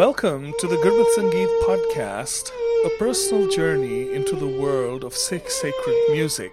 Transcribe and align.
Welcome 0.00 0.54
to 0.60 0.66
the 0.66 0.76
Gurmat 0.76 1.14
Sangeet 1.14 1.60
podcast, 1.64 2.50
a 2.86 2.98
personal 2.98 3.50
journey 3.50 4.14
into 4.14 4.34
the 4.34 4.46
world 4.46 5.04
of 5.04 5.14
Sikh 5.14 5.50
sacred 5.50 5.94
music. 6.10 6.50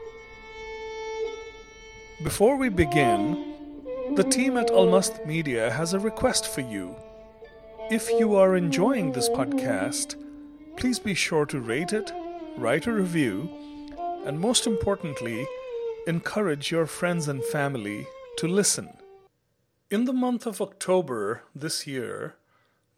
Before 2.22 2.58
we 2.58 2.68
begin, 2.68 3.56
the 4.16 4.26
team 4.26 4.58
at 4.58 4.68
Almast 4.68 5.26
Media 5.26 5.72
has 5.72 5.94
a 5.94 6.00
request 6.00 6.54
for 6.54 6.60
you. 6.60 6.94
If 7.90 8.10
you 8.20 8.36
are 8.36 8.58
enjoying 8.58 9.14
this 9.14 9.30
podcast, 9.30 10.22
please 10.76 11.00
be 11.00 11.14
sure 11.14 11.46
to 11.46 11.62
rate 11.62 11.94
it, 11.94 12.12
write 12.58 12.86
a 12.86 12.92
review, 12.92 13.50
and 14.26 14.42
most 14.42 14.68
importantly, 14.68 15.48
encourage 16.06 16.70
your 16.70 16.86
friends 16.86 17.30
and 17.30 17.42
family 17.42 18.08
to 18.40 18.48
listen. 18.50 18.90
In 19.90 20.04
the 20.04 20.12
month 20.12 20.46
of 20.46 20.60
October 20.62 21.44
this 21.56 21.88
year, 21.88 22.36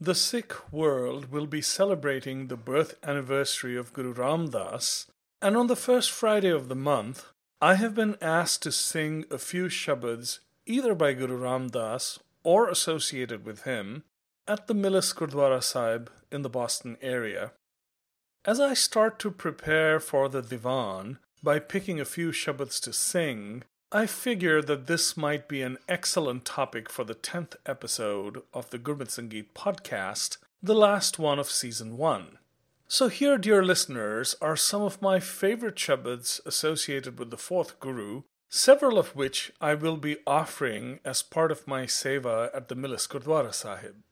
the 0.01 0.15
Sikh 0.15 0.71
world 0.71 1.29
will 1.29 1.45
be 1.45 1.61
celebrating 1.61 2.47
the 2.47 2.55
birth 2.55 2.95
anniversary 3.03 3.75
of 3.75 3.91
Guru 3.91 4.13
Ram 4.13 4.49
Das, 4.49 5.07
and 5.41 5.57
on 5.57 5.67
the 5.67 5.75
first 5.75 6.09
Friday 6.09 6.49
of 6.49 6.69
the 6.69 6.75
month, 6.75 7.25
I 7.59 7.75
have 7.75 7.95
been 7.95 8.15
asked 8.21 8.63
to 8.63 8.71
sing 8.71 9.25
a 9.29 9.37
few 9.37 9.65
shabads 9.65 10.39
either 10.65 10.95
by 10.95 11.11
Guru 11.11 11.35
Ram 11.35 11.67
Das 11.67 12.19
or 12.43 12.69
associated 12.69 13.45
with 13.45 13.63
him 13.63 14.03
at 14.47 14.67
the 14.67 14.73
Millis 14.73 15.13
Gurdwara 15.13 15.61
Sahib 15.61 16.09
in 16.31 16.43
the 16.43 16.49
Boston 16.49 16.97
area. 17.01 17.51
As 18.45 18.61
I 18.61 18.75
start 18.75 19.19
to 19.19 19.31
prepare 19.31 19.99
for 19.99 20.29
the 20.29 20.41
Divan 20.41 21.19
by 21.43 21.59
picking 21.59 21.99
a 21.99 22.05
few 22.05 22.31
shabads 22.31 22.79
to 22.83 22.93
sing, 22.93 23.63
I 23.91 24.05
figure 24.05 24.61
that 24.61 24.85
this 24.85 25.17
might 25.17 25.47
be 25.47 25.63
an 25.63 25.79
excellent 25.87 26.45
topic 26.45 26.91
for 26.91 27.03
the 27.03 27.15
10th 27.15 27.55
episode 27.65 28.43
of 28.53 28.69
the 28.69 28.77
Gurmat 28.77 29.07
Sangeet 29.07 29.47
podcast, 29.55 30.37
the 30.61 30.75
last 30.75 31.17
one 31.17 31.39
of 31.39 31.49
season 31.49 31.97
1. 31.97 32.37
So, 32.87 33.07
here, 33.07 33.39
dear 33.39 33.63
listeners, 33.63 34.35
are 34.41 34.55
some 34.55 34.83
of 34.83 35.01
my 35.01 35.19
favorite 35.19 35.75
shabads 35.75 36.39
associated 36.45 37.17
with 37.17 37.31
the 37.31 37.37
fourth 37.37 37.79
Guru, 37.79 38.21
several 38.47 38.99
of 38.99 39.15
which 39.15 39.51
I 39.59 39.73
will 39.73 39.97
be 39.97 40.17
offering 40.27 40.99
as 41.03 41.23
part 41.23 41.51
of 41.51 41.67
my 41.67 41.87
seva 41.87 42.55
at 42.55 42.67
the 42.67 42.75
Millis 42.75 43.07
Gurdwara 43.09 43.55
Sahib. 43.55 44.03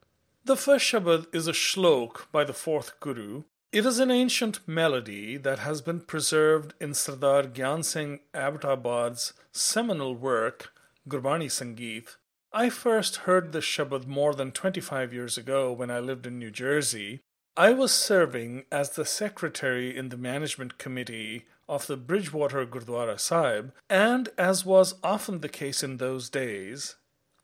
The 0.43 0.55
first 0.55 0.91
shabad 0.91 1.27
is 1.35 1.47
a 1.47 1.51
shlok 1.51 2.31
by 2.31 2.43
the 2.43 2.53
fourth 2.53 2.99
Guru, 2.99 3.43
it 3.71 3.85
is 3.85 3.99
an 3.99 4.09
ancient 4.09 4.65
melody 4.65 5.35
that 5.35 5.59
has 5.59 5.81
been 5.81 5.99
preserved 5.99 6.73
in 6.79 6.93
Sardar 6.93 7.43
Gyan 7.43 7.83
Singh 7.83 8.21
Abbottabad's 8.33 9.33
seminal 9.51 10.15
work, 10.15 10.71
Gurbani 11.07 11.47
Sangeet. 11.47 12.15
I 12.53 12.69
first 12.69 13.17
heard 13.27 13.51
this 13.51 13.65
Shabad 13.65 14.07
more 14.07 14.33
than 14.33 14.51
25 14.51 15.13
years 15.13 15.37
ago 15.37 15.73
when 15.73 15.91
I 15.91 15.99
lived 15.99 16.25
in 16.25 16.39
New 16.39 16.49
Jersey. 16.49 17.19
I 17.57 17.73
was 17.73 17.91
serving 17.91 18.63
as 18.71 18.91
the 18.91 19.03
secretary 19.03 19.95
in 19.95 20.09
the 20.09 20.17
management 20.17 20.77
committee 20.77 21.45
of 21.67 21.87
the 21.87 21.97
Bridgewater 21.97 22.65
Gurdwara 22.65 23.19
Sahib, 23.19 23.73
and 23.89 24.29
as 24.37 24.65
was 24.65 24.95
often 25.03 25.41
the 25.41 25.49
case 25.49 25.83
in 25.83 25.97
those 25.97 26.29
days, 26.29 26.95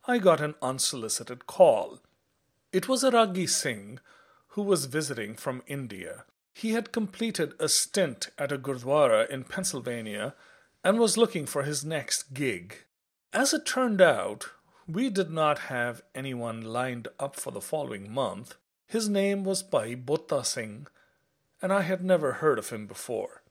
I 0.05 0.19
got 0.19 0.39
an 0.39 0.55
unsolicited 0.61 1.47
call. 1.47 1.99
It 2.71 2.87
was 2.87 3.03
a 3.03 3.11
Ragi 3.11 3.47
Singh 3.47 3.99
who 4.53 4.61
was 4.61 4.85
visiting 4.85 5.35
from 5.35 5.63
India. 5.65 6.25
He 6.53 6.73
had 6.73 6.91
completed 6.91 7.53
a 7.59 7.67
stint 7.67 8.29
at 8.37 8.51
a 8.51 8.57
Gurdwara 8.57 9.27
in 9.29 9.45
Pennsylvania 9.45 10.35
and 10.83 10.99
was 10.99 11.17
looking 11.17 11.47
for 11.47 11.63
his 11.63 11.83
next 11.83 12.33
gig. 12.33 12.85
As 13.33 13.51
it 13.53 13.65
turned 13.65 13.99
out, 13.99 14.51
we 14.87 15.09
did 15.09 15.31
not 15.31 15.57
have 15.73 16.03
anyone 16.13 16.61
lined 16.61 17.07
up 17.19 17.35
for 17.35 17.49
the 17.49 17.61
following 17.61 18.11
month. 18.11 18.55
His 18.85 19.09
name 19.09 19.43
was 19.43 19.63
Bhai 19.63 19.95
Botta 19.95 20.45
Singh, 20.45 20.85
and 21.59 21.73
I 21.73 21.81
had 21.81 22.03
never 22.03 22.33
heard 22.33 22.59
of 22.59 22.69
him 22.69 22.85
before. 22.85 23.41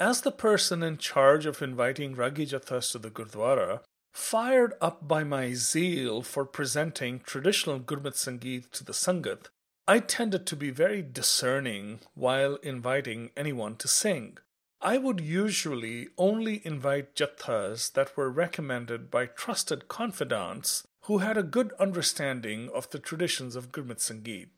As 0.00 0.22
the 0.22 0.32
person 0.32 0.82
in 0.82 0.96
charge 0.96 1.46
of 1.46 1.62
inviting 1.62 2.16
Ragi 2.16 2.46
to 2.46 2.58
the 2.58 3.10
Gurdwara, 3.10 3.82
fired 4.12 4.74
up 4.80 5.06
by 5.06 5.22
my 5.22 5.52
zeal 5.52 6.22
for 6.22 6.44
presenting 6.44 7.20
traditional 7.20 7.78
Gurmat 7.78 8.14
Sangeet 8.14 8.72
to 8.72 8.82
the 8.82 8.92
Sangat, 8.92 9.46
I 9.86 9.98
tended 9.98 10.46
to 10.46 10.56
be 10.56 10.70
very 10.70 11.02
discerning 11.02 12.00
while 12.14 12.56
inviting 12.56 13.30
anyone 13.36 13.76
to 13.76 13.88
sing. 13.88 14.38
I 14.80 14.96
would 14.96 15.20
usually 15.20 16.08
only 16.16 16.62
invite 16.64 17.14
jathas 17.14 17.92
that 17.92 18.16
were 18.16 18.30
recommended 18.30 19.10
by 19.10 19.26
trusted 19.26 19.88
confidants 19.88 20.86
who 21.02 21.18
had 21.18 21.36
a 21.36 21.42
good 21.42 21.74
understanding 21.78 22.70
of 22.72 22.88
the 22.90 22.98
traditions 22.98 23.56
of 23.56 23.72
Gurmat 23.72 23.98
Sangeet. 23.98 24.48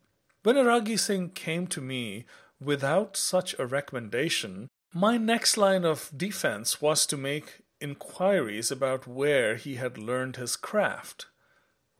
When 0.43 0.55
Aragi 0.55 0.97
Singh 0.97 1.31
came 1.31 1.67
to 1.67 1.81
me 1.81 2.25
without 2.61 3.17
such 3.17 3.53
a 3.59 3.65
recommendation, 3.65 4.69
my 4.93 5.17
next 5.17 5.57
line 5.57 5.83
of 5.83 6.09
defense 6.15 6.81
was 6.81 7.05
to 7.05 7.17
make 7.17 7.63
inquiries 7.81 8.71
about 8.71 9.07
where 9.07 9.57
he 9.57 9.75
had 9.75 9.97
learned 9.97 10.37
his 10.37 10.55
craft. 10.55 11.25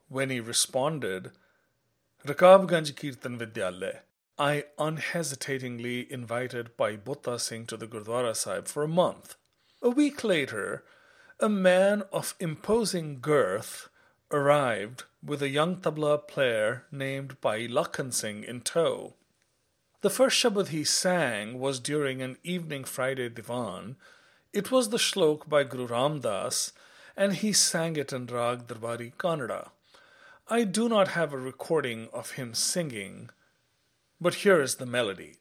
When 0.08 0.30
he 0.30 0.40
responded, 0.40 1.32
Rakabganj 2.26 2.96
Kirtan 2.96 3.38
Vidyalaya. 3.38 4.00
I 4.36 4.64
unhesitatingly 4.76 6.12
invited 6.12 6.76
Bhai 6.76 6.96
Botta 6.96 7.38
Singh 7.38 7.64
to 7.66 7.76
the 7.76 7.86
Gurdwara 7.86 8.34
Sahib 8.34 8.66
for 8.66 8.82
a 8.82 8.88
month. 8.88 9.36
A 9.82 9.90
week 9.90 10.24
later, 10.24 10.82
a 11.38 11.48
man 11.48 12.02
of 12.12 12.34
imposing 12.40 13.20
girth 13.20 13.88
arrived 14.32 15.04
with 15.24 15.42
a 15.42 15.48
young 15.48 15.76
tabla 15.76 16.26
player 16.26 16.86
named 16.90 17.40
Bhai 17.40 17.68
Lakhan 17.68 18.12
Singh 18.12 18.42
in 18.42 18.62
tow. 18.62 19.14
The 20.00 20.10
first 20.10 20.42
Shabad 20.42 20.68
he 20.68 20.82
sang 20.82 21.60
was 21.60 21.78
during 21.78 22.20
an 22.20 22.36
evening 22.42 22.82
Friday 22.82 23.28
Divan. 23.28 23.94
It 24.52 24.72
was 24.72 24.88
the 24.88 24.96
shlok 24.96 25.48
by 25.48 25.62
Guru 25.62 25.86
Ram 25.86 26.18
Das, 26.18 26.72
and 27.16 27.34
he 27.34 27.52
sang 27.52 27.94
it 27.94 28.12
in 28.12 28.26
Rag 28.26 28.66
Darbari 28.66 29.14
Kannada. 29.14 29.68
I 30.50 30.64
do 30.64 30.88
not 30.88 31.08
have 31.08 31.34
a 31.34 31.38
recording 31.38 32.08
of 32.10 32.32
him 32.32 32.54
singing, 32.54 33.28
but 34.18 34.32
here 34.32 34.62
is 34.62 34.76
the 34.76 34.86
melody. 34.86 35.40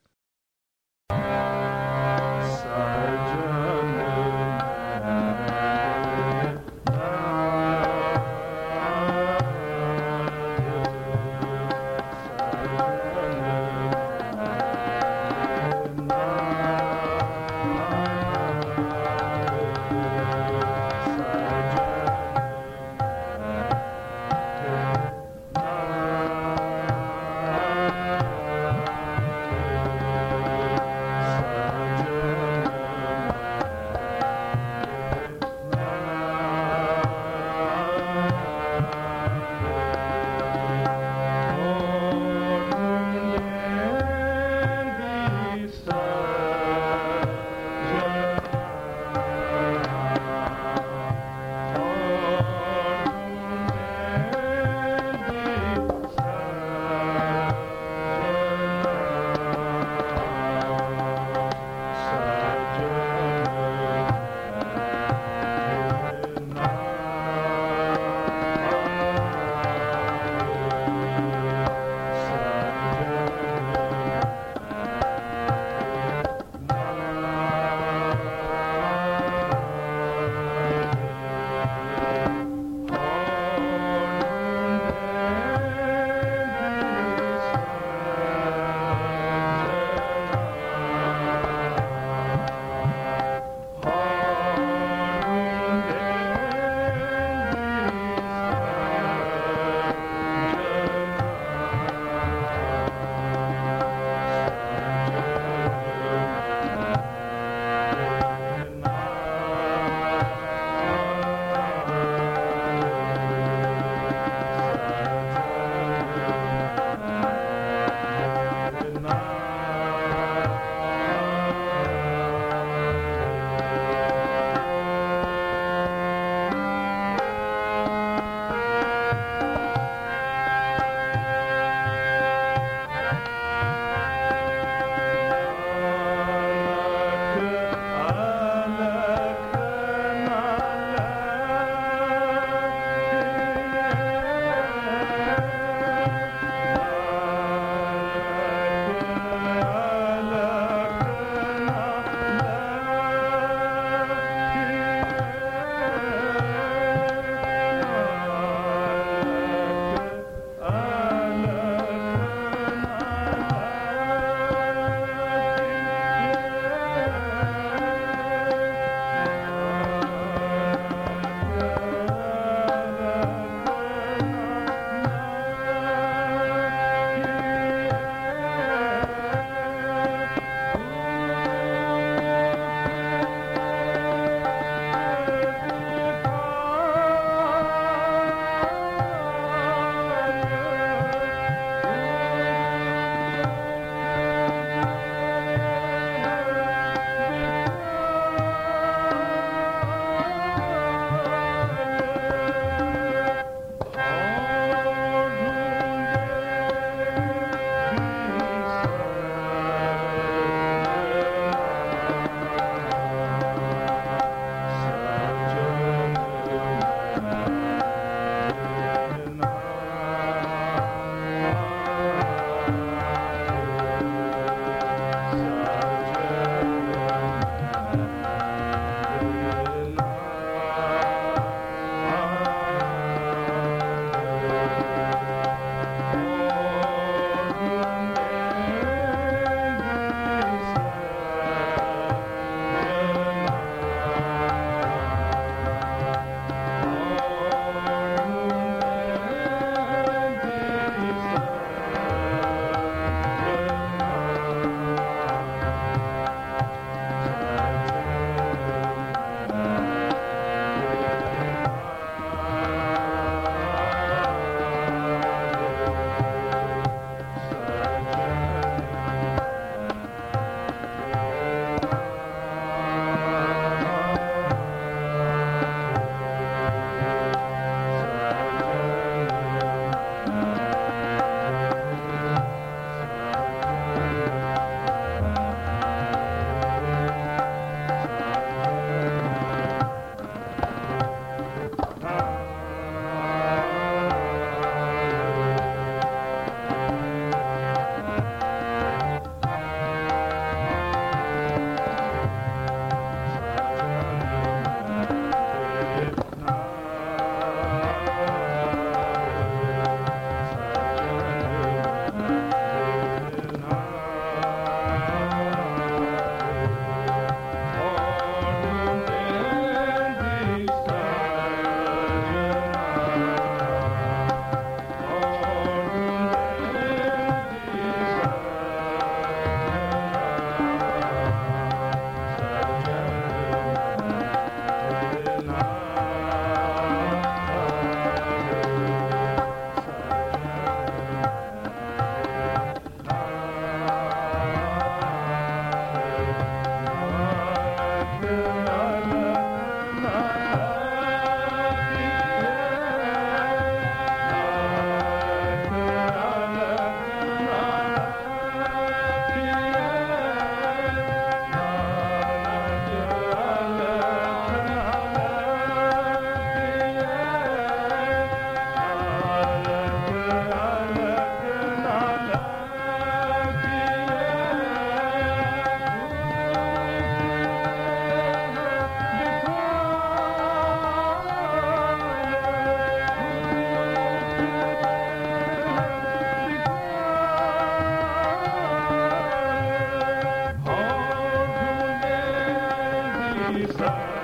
desire. 393.77 394.16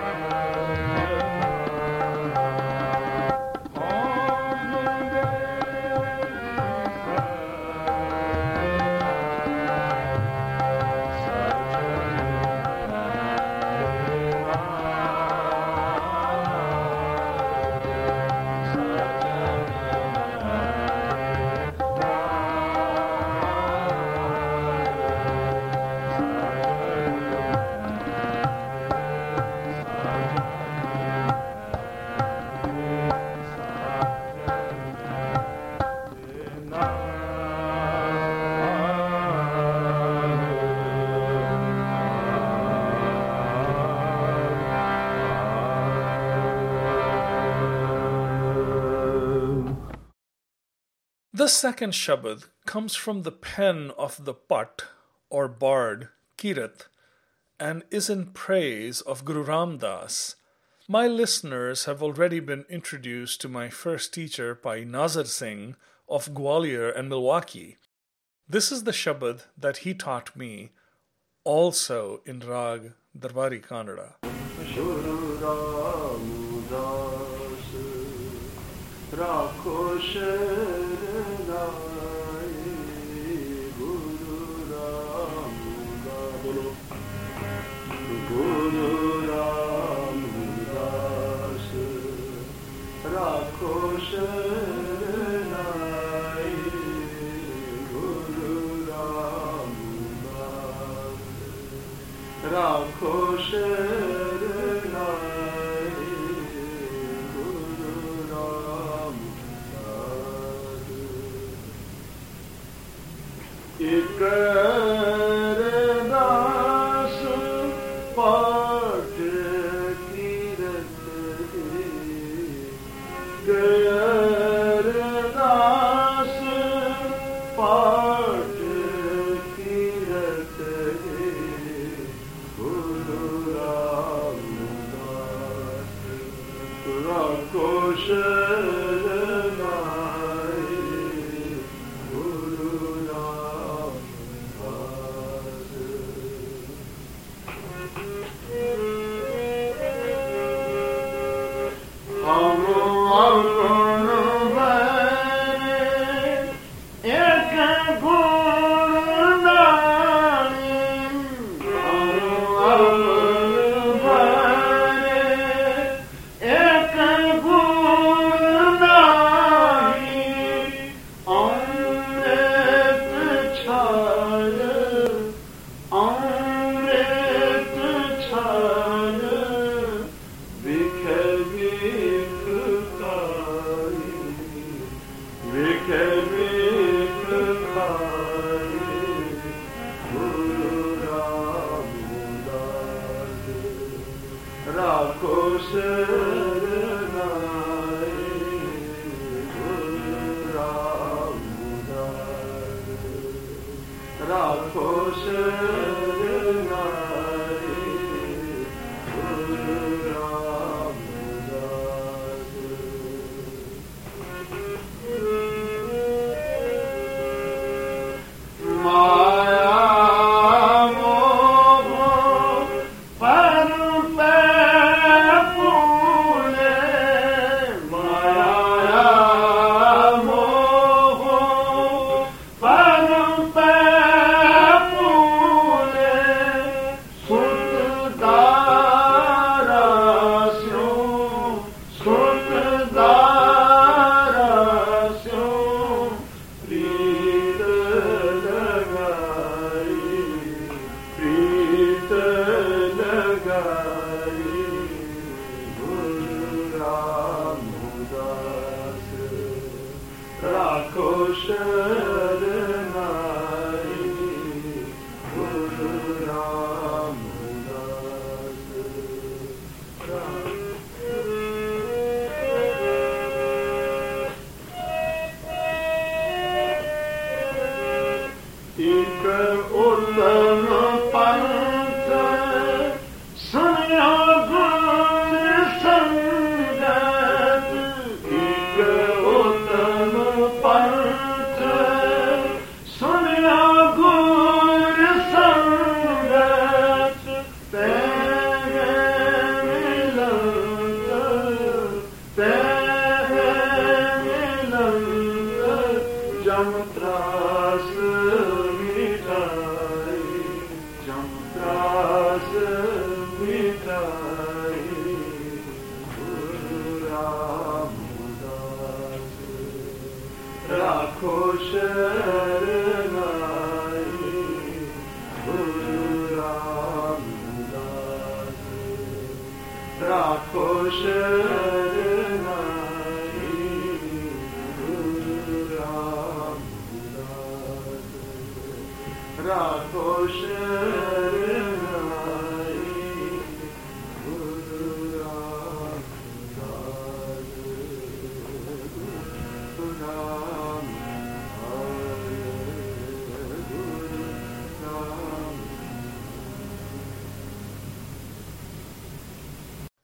The 51.43 51.49
second 51.49 51.91
Shabad 51.91 52.45
comes 52.65 52.95
from 52.95 53.23
the 53.23 53.31
pen 53.33 53.91
of 53.97 54.23
the 54.23 54.33
Bhatt 54.33 54.83
or 55.29 55.49
bard 55.49 56.07
Kirat 56.37 56.87
and 57.59 57.83
is 57.91 58.09
in 58.09 58.27
praise 58.27 59.01
of 59.01 59.25
Guru 59.25 59.43
Ram 59.43 59.77
Das. 59.77 60.37
My 60.87 61.05
listeners 61.05 61.83
have 61.83 62.01
already 62.01 62.39
been 62.39 62.63
introduced 62.69 63.41
to 63.41 63.49
my 63.49 63.67
first 63.67 64.13
teacher, 64.13 64.55
Bhai 64.55 64.85
Nazar 64.85 65.25
Singh 65.25 65.75
of 66.07 66.29
Gwalior 66.33 66.97
and 66.97 67.09
Milwaukee. 67.09 67.75
This 68.47 68.71
is 68.71 68.85
the 68.85 68.91
Shabad 68.91 69.41
that 69.57 69.79
he 69.83 69.93
taught 69.93 70.37
me, 70.37 70.71
also 71.43 72.21
in 72.25 72.39
Rag 72.39 72.93
Darbari 73.19 73.61
Kannada. 73.61 74.13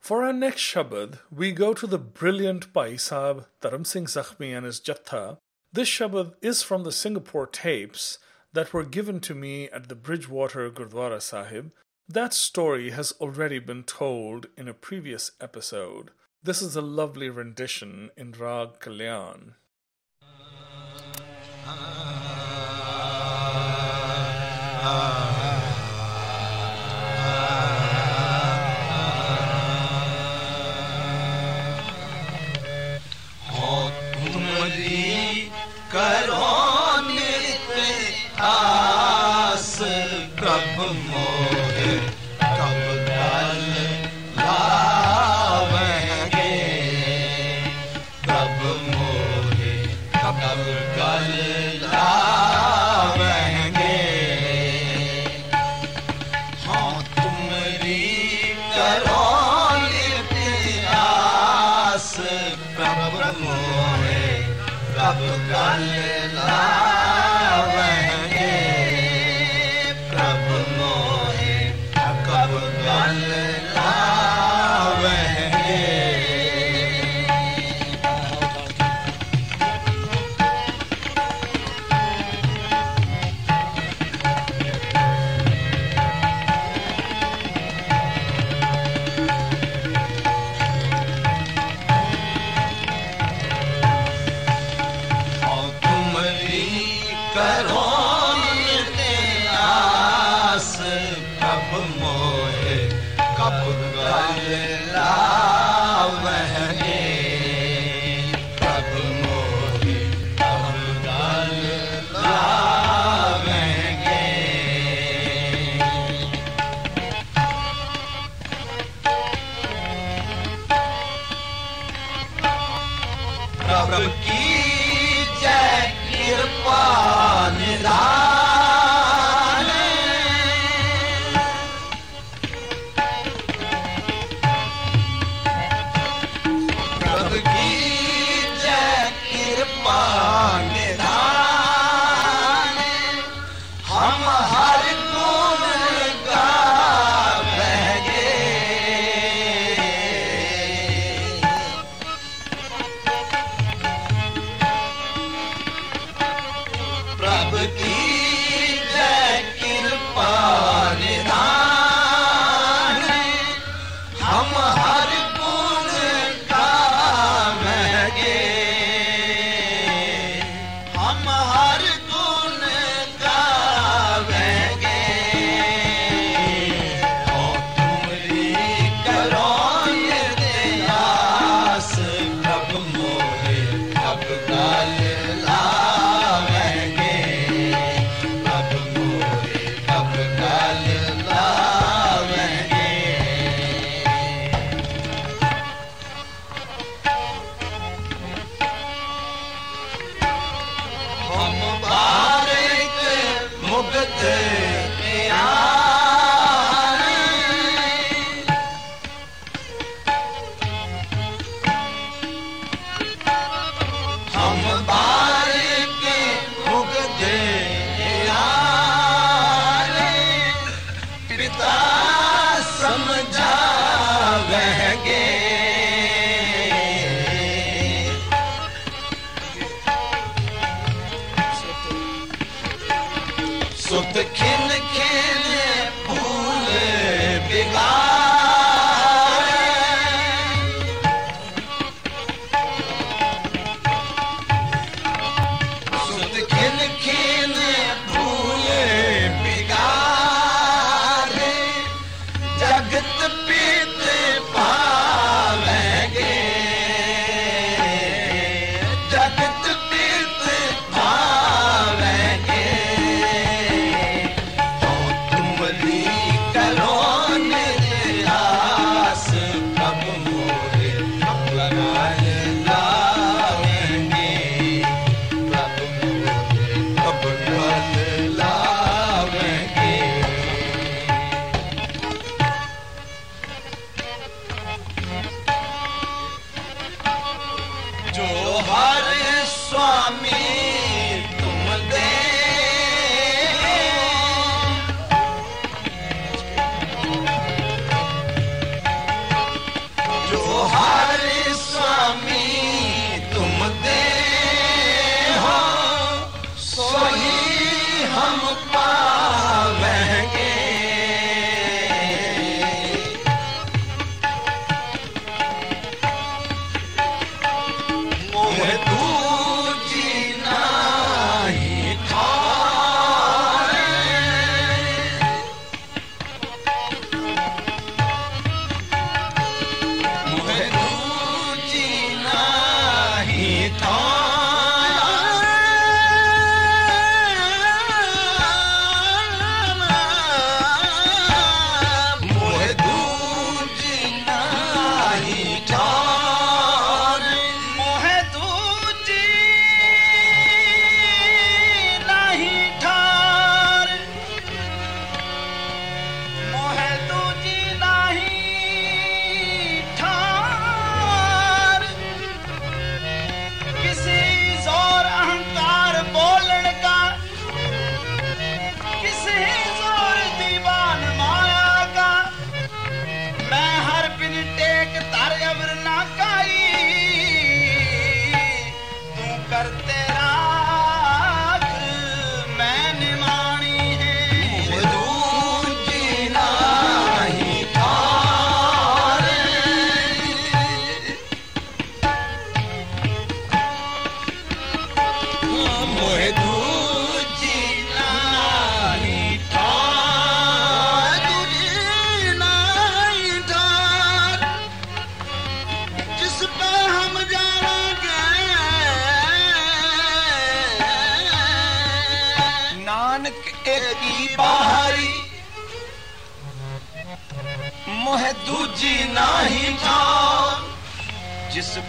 For 0.09 0.23
our 0.23 0.33
next 0.33 0.61
Shabad, 0.63 1.19
we 1.29 1.51
go 1.51 1.75
to 1.75 1.85
the 1.85 1.99
brilliant 1.99 2.73
Bhai 2.73 2.97
Sahib 2.97 3.45
Dharam 3.61 3.85
Singh 3.85 4.05
Zakhmi 4.05 4.57
and 4.57 4.65
his 4.65 4.79
Jatha. 4.79 5.37
This 5.71 5.87
Shabad 5.87 6.33
is 6.41 6.63
from 6.63 6.83
the 6.83 6.91
Singapore 6.91 7.45
tapes 7.45 8.17
that 8.51 8.73
were 8.73 8.85
given 8.85 9.19
to 9.19 9.35
me 9.35 9.69
at 9.69 9.87
the 9.87 9.93
Bridgewater 9.93 10.71
Gurdwara 10.71 11.21
Sahib. 11.21 11.73
That 12.07 12.33
story 12.33 12.89
has 12.89 13.11
already 13.21 13.59
been 13.59 13.83
told 13.83 14.47
in 14.57 14.67
a 14.67 14.73
previous 14.73 15.29
episode. 15.39 16.09
This 16.41 16.63
is 16.63 16.75
a 16.75 16.81
lovely 16.81 17.29
rendition 17.29 18.09
in 18.17 18.31
Rag 18.31 18.79
Kalyan. 18.79 19.53
Ah. 20.23 20.25
ah, 21.65 21.75
ah. 24.81 25.28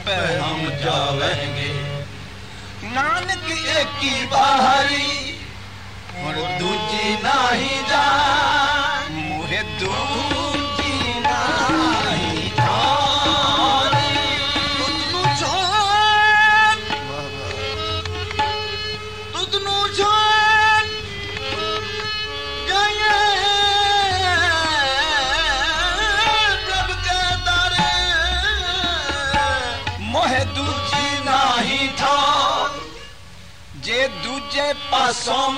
पे 0.05 0.17
हम 0.39 0.61
जावेंगे। 0.83 1.73
नानक 2.95 3.51
एक 3.77 3.97
ही 4.03 4.27
बाहरी 4.27 5.11
और 6.25 6.35
दूजी 6.59 7.15
नहीं 7.25 7.81
जा 7.91 8.07
मुहे 9.11 9.63
दूर 9.81 10.40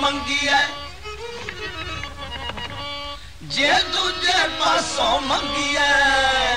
ਮੰਗੀ 0.03 0.47
ਐ 0.47 0.61
ਜੇ 3.45 3.71
ਦੂਜੇ 3.93 4.47
ਪਾਸੋਂ 4.59 5.19
ਮੰਗੀ 5.21 5.75
ਐ 5.75 6.55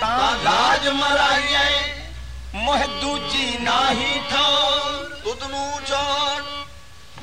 ਤਾਂ 0.00 0.30
ਲਾਜ 0.44 0.88
ਮਰਾਈਏ 0.90 1.68
ਮੋਹ 2.54 2.86
ਦੂਜੀ 3.00 3.58
ਨਾਹੀ 3.60 4.20
ਠਾਉ 4.30 5.04
ਤੁਧ 5.24 5.44
ਨੂੰ 5.50 5.80
ਜਾਣ 5.88 6.42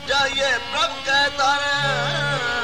ਜਾਈਏ 0.07 0.51
ਪ੍ਰਭ 0.71 0.91
ਕਹਿ 1.05 1.29
ਤਾਰੇ 1.37 2.60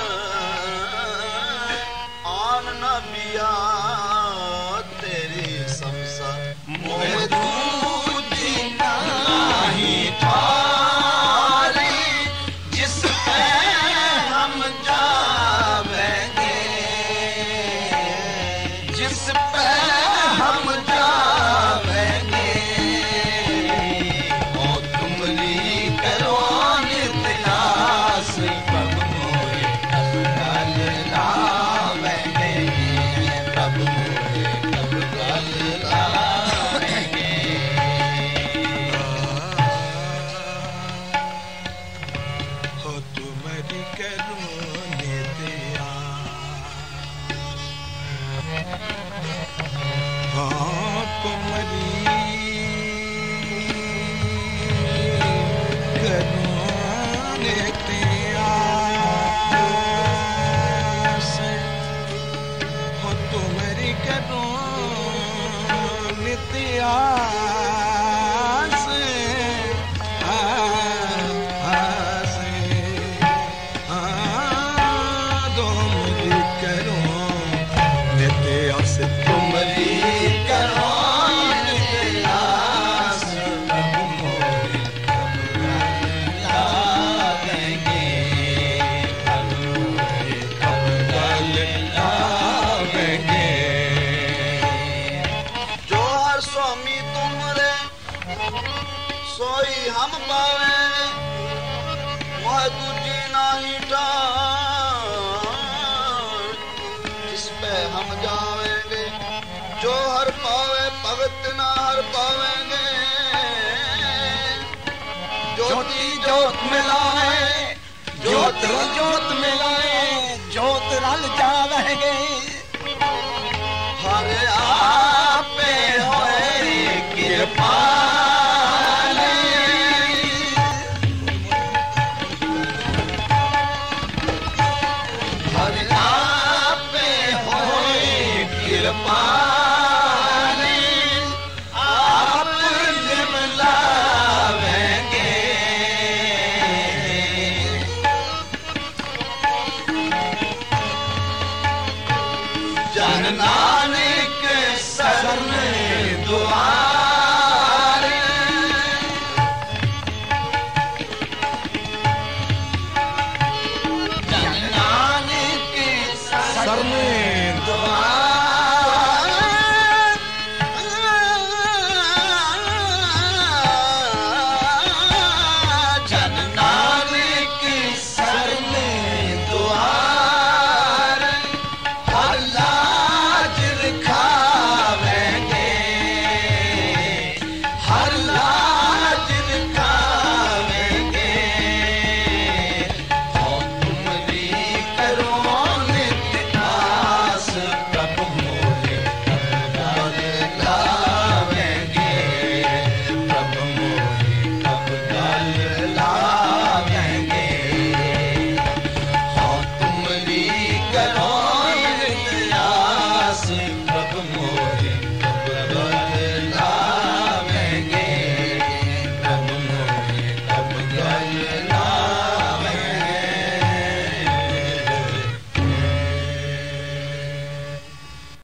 Bye. 139.06 139.27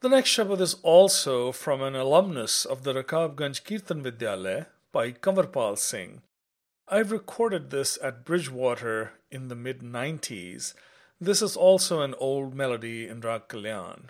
The 0.03 0.09
next 0.09 0.31
Shabad 0.31 0.59
is 0.59 0.75
also 0.83 1.53
from 1.53 1.81
an 1.81 1.95
alumnus 1.95 2.65
of 2.65 2.83
the 2.83 2.93
Rakabganj 2.93 3.63
Kirtan 3.63 4.03
Vidyalaya 4.03 4.65
by 4.91 5.13
Kavirpal 5.13 5.77
Singh. 5.77 6.21
I've 6.89 7.13
recorded 7.13 7.69
this 7.69 7.97
at 8.03 8.25
Bridgewater 8.25 9.13
in 9.31 9.47
the 9.47 9.55
mid 9.55 9.79
90s. 9.79 10.73
This 11.21 11.41
is 11.41 11.55
also 11.55 12.01
an 12.01 12.15
old 12.15 12.53
melody 12.53 13.07
in 13.07 13.21
Rag 13.21 13.47
Kalyan. 13.47 14.09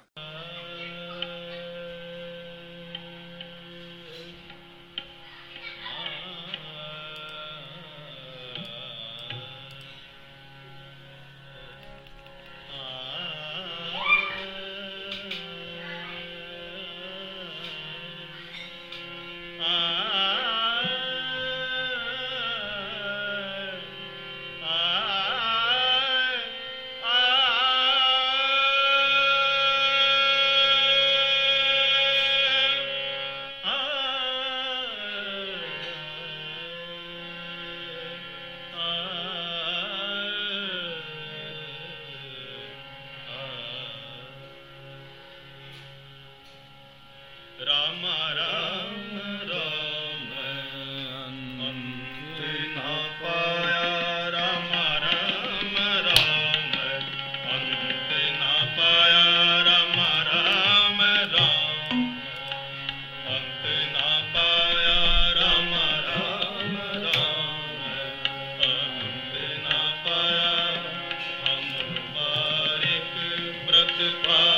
Bye. 74.12 74.53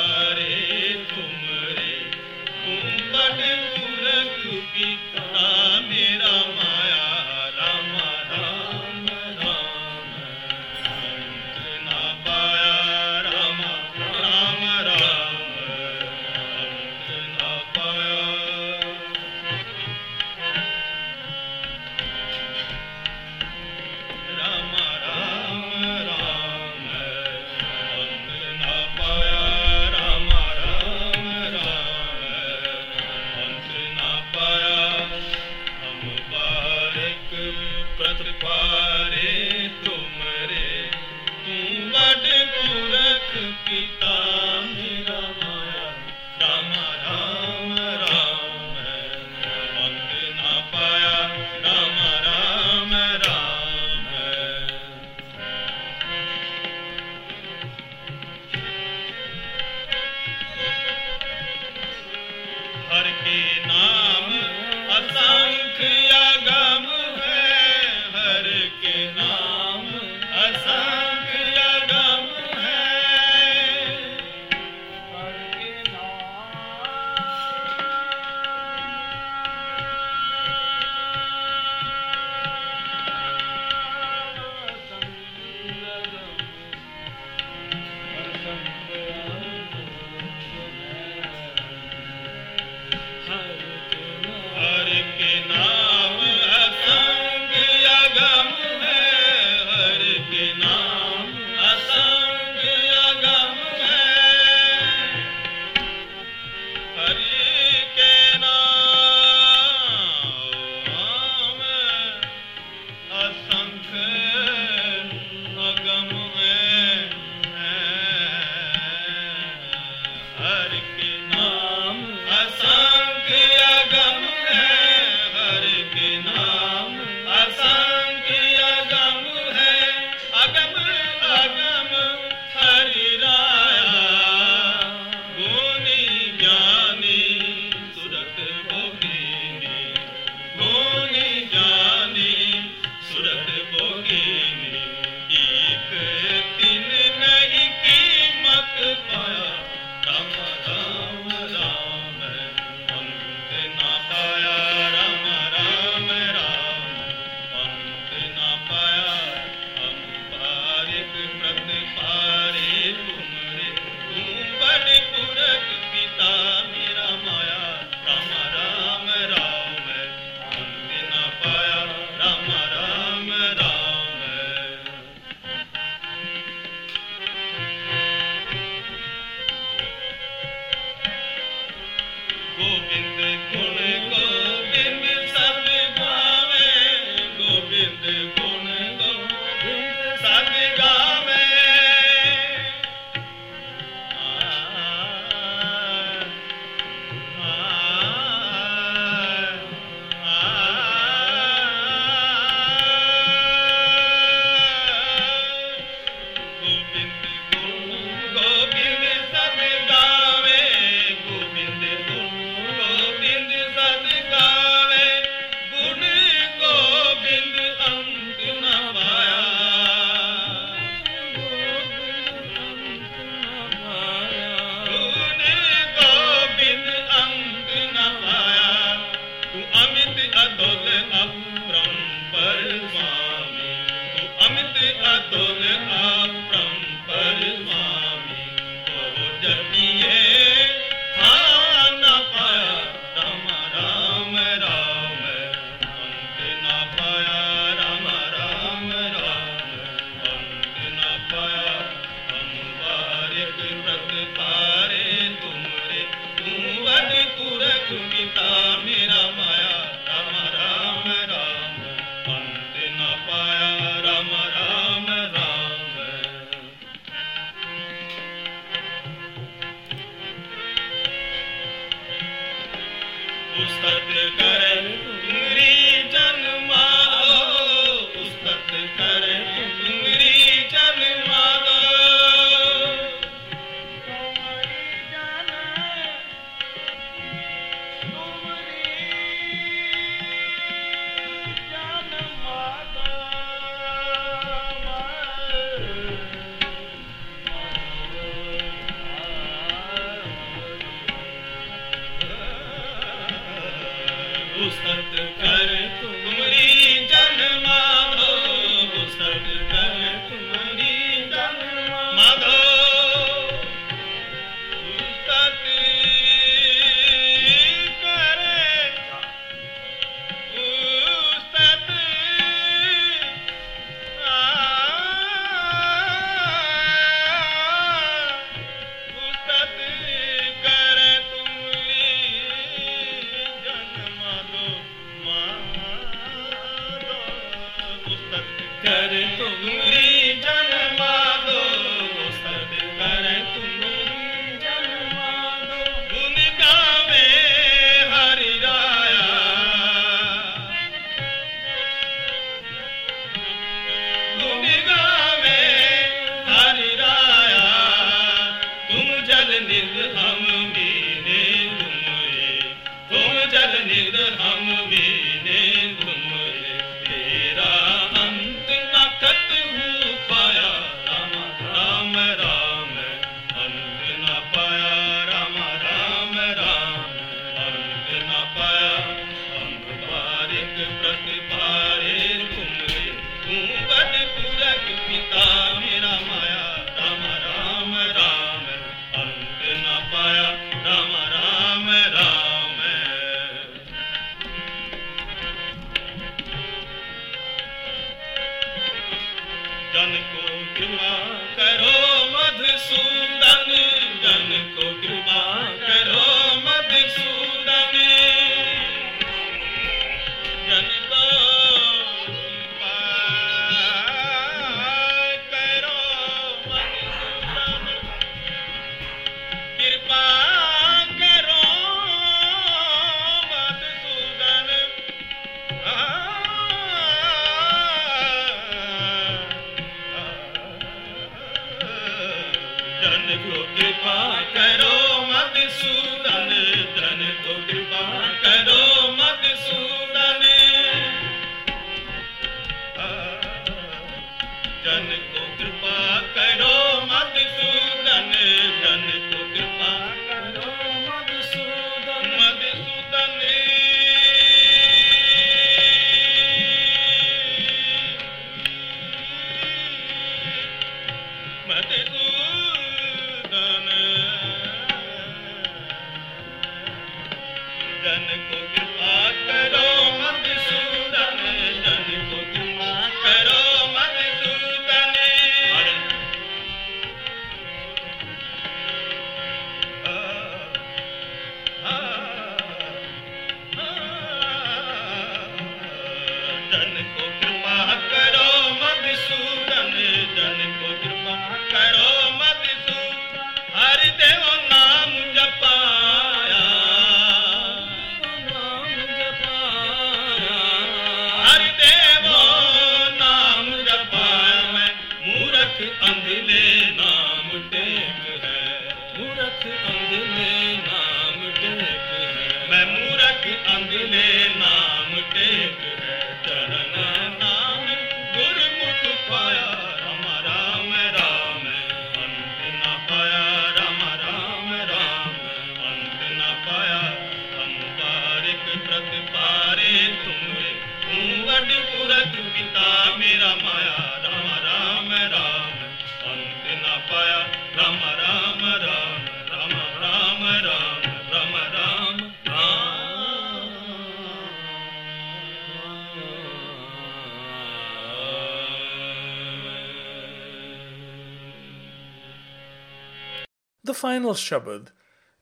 final 553.96 554.34
Shabad 554.34 554.88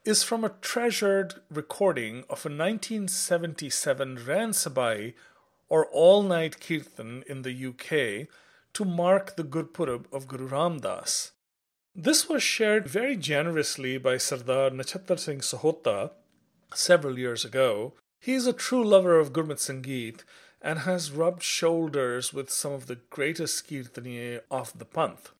is 0.05 0.23
from 0.23 0.45
a 0.45 0.55
treasured 0.61 1.35
recording 1.51 2.19
of 2.31 2.47
a 2.47 2.55
1977 2.55 4.19
Ransabai 4.19 5.15
or 5.69 5.87
all 5.87 6.23
night 6.23 6.61
kirtan 6.61 7.25
in 7.29 7.43
the 7.43 7.67
UK 7.71 8.29
to 8.75 8.85
mark 8.85 9.35
the 9.35 9.43
Gurpurab 9.43 10.05
of 10.13 10.29
Guru 10.29 10.47
Ram 10.47 10.79
Das. 10.79 11.33
This 11.97 12.29
was 12.29 12.45
shared 12.45 12.87
very 12.87 13.17
generously 13.17 13.99
by 13.99 14.19
Sardar 14.19 14.71
Nachattar 14.71 15.19
Singh 15.19 15.41
Sahota 15.41 16.13
several 16.73 17.19
years 17.19 17.45
ago. 17.45 17.95
He 18.21 18.35
is 18.35 18.47
a 18.47 18.53
true 18.53 18.85
lover 18.85 19.19
of 19.19 19.33
Gurmat 19.33 19.59
Sangeet 19.59 20.23
and 20.63 20.81
has 20.81 21.11
rubbed 21.11 21.43
shoulders 21.43 22.33
with 22.33 22.51
some 22.51 22.73
of 22.73 22.87
the 22.87 23.01
greatest 23.11 23.69
kirtaniye 23.69 24.43
of 24.49 24.79
the 24.79 24.87
Panth. 24.87 25.34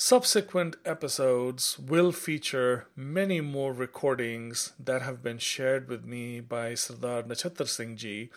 Subsequent 0.00 0.76
episodes 0.84 1.76
will 1.76 2.12
feature 2.12 2.86
many 2.94 3.40
more 3.40 3.72
recordings 3.72 4.72
that 4.78 5.02
have 5.02 5.24
been 5.24 5.38
shared 5.38 5.88
with 5.88 6.04
me 6.04 6.38
by 6.38 6.74
Sardar 6.74 7.24
Nachatar 7.24 7.66
Singh 7.66 7.96
ji, 7.96 8.30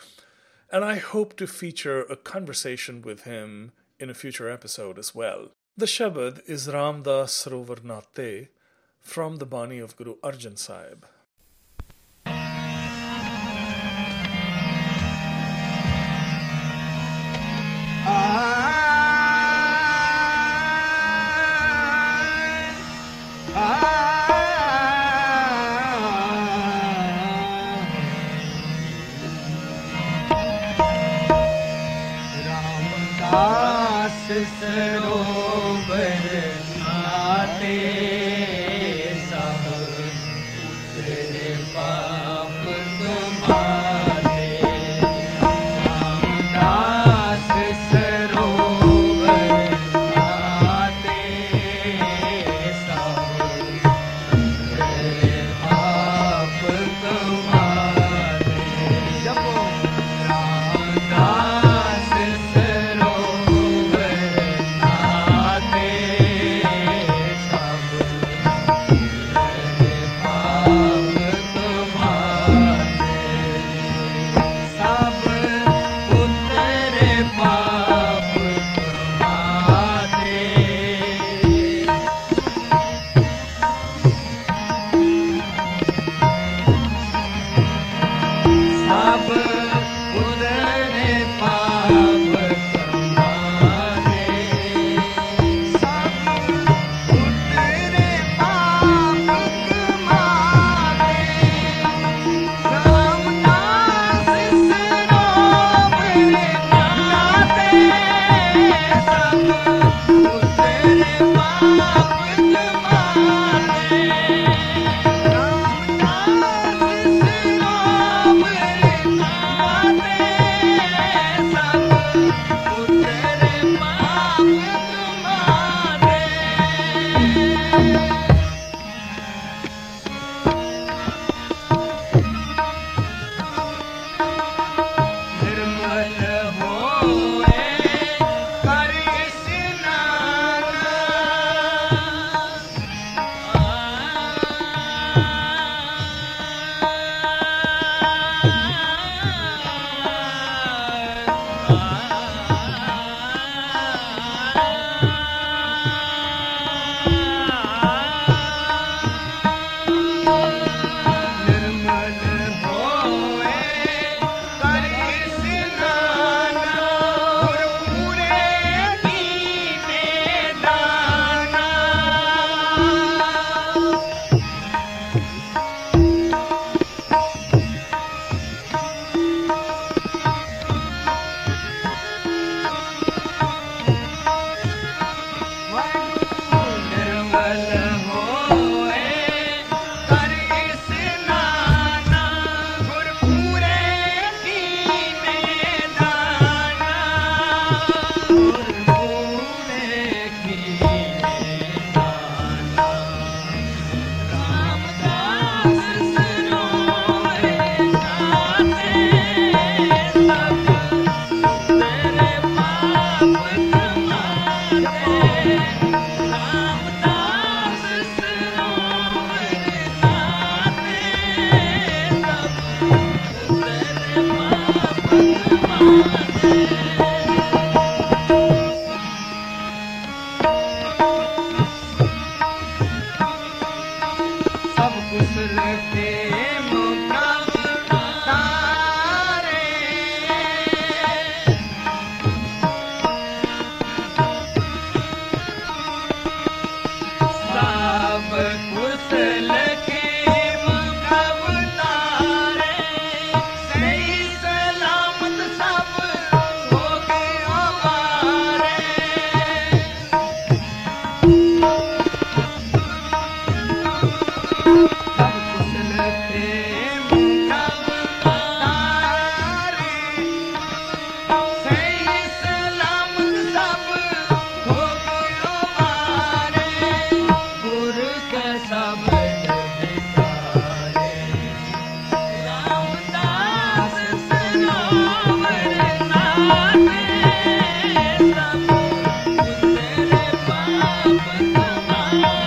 and 0.72 0.84
I 0.84 0.95
hope 0.95 1.38
to 1.38 1.45
feature 1.45 2.01
a 2.01 2.16
conversation 2.16 3.03
with 3.03 3.26
him 3.26 3.74
in 3.99 4.09
a 4.09 4.16
future 4.16 4.49
episode 4.49 4.97
as 4.97 5.14
well. 5.14 5.49
The 5.78 5.86
Shabad 5.86 6.41
is 6.47 6.68
Ramdas 6.68 7.30
Sarovar 7.30 7.84
Nate 7.84 8.47
from 8.99 9.36
the 9.36 9.45
Bani 9.45 9.78
of 9.78 9.95
Guru 9.95 10.16
Arjan 10.24 10.57
Sahib. 10.57 11.05
Ah! 18.03 18.61
सरोवर 34.60 36.28
आते 36.92 38.11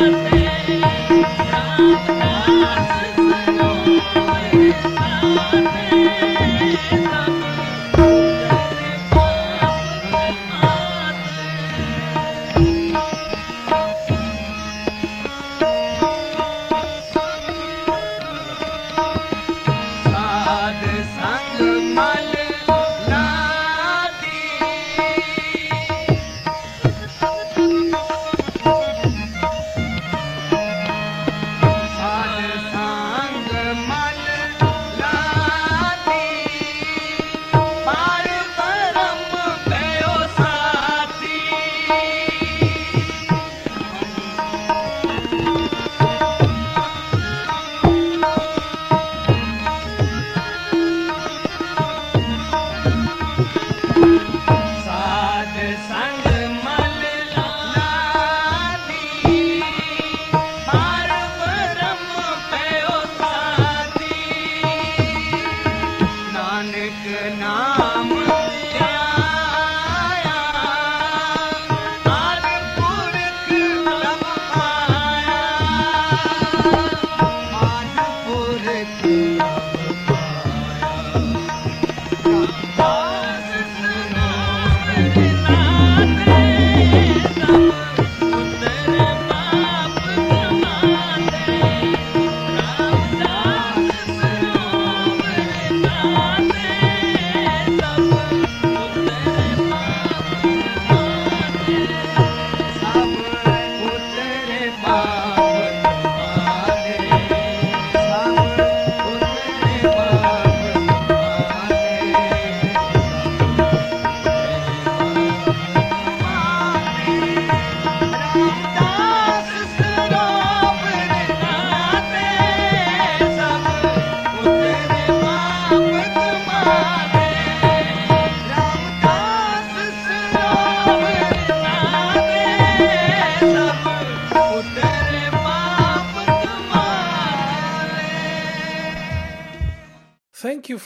Thank 0.05 0.35
you. 0.35 0.44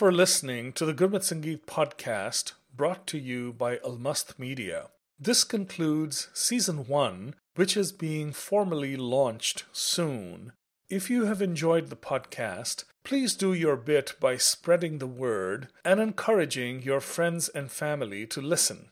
For 0.09 0.13
listening 0.15 0.73
to 0.73 0.87
the 0.87 0.95
Gurmat 0.95 1.21
Sangeet 1.21 1.67
podcast 1.67 2.53
brought 2.75 3.07
to 3.09 3.19
you 3.19 3.53
by 3.53 3.77
Almast 3.77 4.39
Media. 4.39 4.89
This 5.21 5.45
concludes 5.45 6.31
season 6.33 6.87
one, 6.87 7.35
which 7.57 7.77
is 7.77 7.93
being 7.93 8.33
formally 8.33 8.97
launched 8.97 9.67
soon. 9.71 10.53
If 10.89 11.11
you 11.11 11.27
have 11.27 11.43
enjoyed 11.43 11.91
the 11.91 11.95
podcast, 11.95 12.85
please 13.05 13.35
do 13.35 13.53
your 13.53 13.77
bit 13.77 14.15
by 14.19 14.39
spreading 14.39 14.97
the 14.97 15.07
word 15.07 15.69
and 15.85 16.01
encouraging 16.01 16.81
your 16.81 17.01
friends 17.01 17.51
and 17.51 17.71
family 17.71 18.27
to 18.29 18.41
listen. 18.41 18.89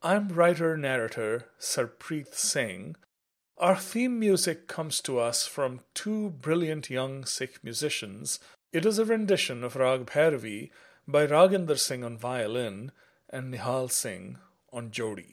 I'm 0.00 0.28
writer 0.28 0.74
narrator 0.74 1.50
Sarpreet 1.60 2.32
Singh. 2.32 2.96
Our 3.58 3.76
theme 3.76 4.18
music 4.18 4.68
comes 4.68 5.02
to 5.02 5.18
us 5.18 5.46
from 5.46 5.80
two 5.92 6.30
brilliant 6.30 6.88
young 6.88 7.26
Sikh 7.26 7.62
musicians. 7.62 8.40
It 8.72 8.86
is 8.86 9.00
a 9.00 9.04
rendition 9.04 9.64
of 9.64 9.74
Rag 9.74 10.06
Bhairavi 10.06 10.70
by 11.08 11.26
Raginder 11.26 11.76
Singh 11.76 12.04
on 12.04 12.16
violin 12.16 12.92
and 13.28 13.52
Nihal 13.52 13.90
Singh 13.90 14.38
on 14.72 14.92
jodi. 14.92 15.26